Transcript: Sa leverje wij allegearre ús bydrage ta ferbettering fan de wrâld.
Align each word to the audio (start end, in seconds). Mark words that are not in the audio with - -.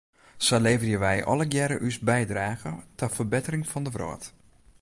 Sa 0.37 0.59
leverje 0.59 0.97
wij 1.05 1.19
allegearre 1.29 1.77
ús 1.87 1.97
bydrage 2.07 2.73
ta 2.97 3.07
ferbettering 3.15 3.63
fan 3.71 3.83
de 3.85 3.91
wrâld. 3.95 4.23